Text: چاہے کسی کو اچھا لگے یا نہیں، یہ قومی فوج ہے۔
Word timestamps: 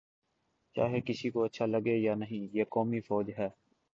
چاہے 0.75 1.01
کسی 1.01 1.29
کو 1.29 1.43
اچھا 1.43 1.65
لگے 1.65 1.95
یا 1.97 2.15
نہیں، 2.15 2.47
یہ 2.53 2.63
قومی 2.69 2.99
فوج 2.99 3.29
ہے۔ 3.37 3.49